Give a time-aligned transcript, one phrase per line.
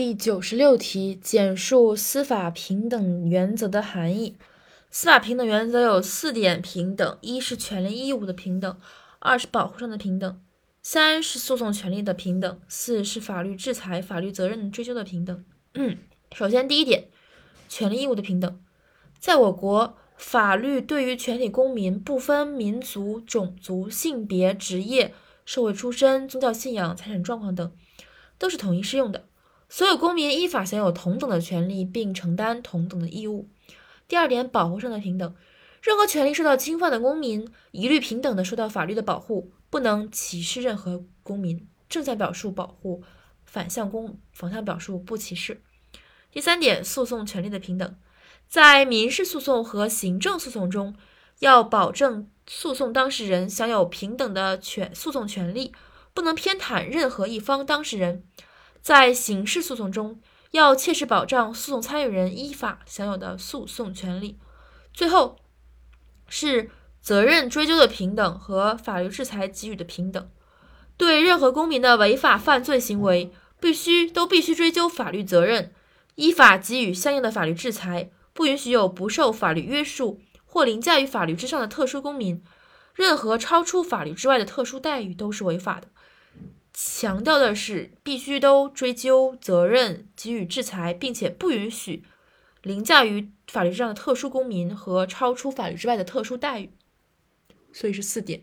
[0.00, 4.34] 第九十六题，简述司法平等原则的含义。
[4.90, 8.80] 司法平等原则有四点平等：一是权利义务的平等，
[9.18, 10.40] 二是保护上的平等，
[10.80, 15.44] 三是诉讼权利的平等，四是法律制裁、法律责任追究的平等。
[15.74, 15.98] 嗯，
[16.34, 17.08] 首先第一点，
[17.68, 18.58] 权利义务的平等，
[19.18, 25.12] 在我国，法律对于全体公民不分民族、种族、性别、职业、
[25.44, 27.70] 社会出身、宗教信仰、财产状况等，
[28.38, 29.26] 都是统一适用的。
[29.70, 33.48] 所有公民依法享有同等的权利，并承担同等的义务。
[34.08, 35.34] 第二点，保护上的平等，
[35.80, 41.68] 任何权利受到侵犯的公民，一律平等的受到法律的保护，不能歧视任何公民。
[41.88, 43.02] 正向表述保护，
[43.44, 45.62] 反向公反向表述不歧视。
[46.32, 47.96] 第三点，诉讼权利的平等，
[48.48, 50.96] 在民事诉讼和行政诉讼中，
[51.38, 55.72] 要保证诉讼当事人享有平等的权诉讼权利，
[56.12, 58.24] 不能偏袒任何一方当事人。
[58.80, 60.20] 在刑事诉讼中，
[60.52, 64.38] 要切实保障诉讼参与人依法享有的诉讼权利。
[64.92, 65.36] 最后
[66.28, 70.30] 是责任追究的平等和法律制裁给予的平等。
[70.96, 75.72] 对任何公民的违法犯罪行为，必须都必须追究法律责任，
[76.16, 82.42] 依法给予相应的法律制裁，不允许有不受法律约束或凌驾于法律之上的特殊公民。
[82.94, 85.88] 任何超出法律之外的特殊待遇都是违法的。
[87.00, 92.04] 强调的是，必须都追究责任、给予制裁，并且不允许
[92.60, 96.74] 凌驾于法律之上的特殊公民和超出法律之外的特殊待遇。
[97.72, 98.42] 所以是四点。